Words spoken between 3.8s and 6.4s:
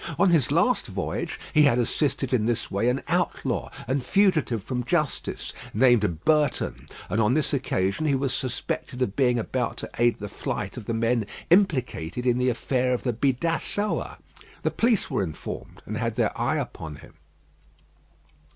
and fugitive from justice, named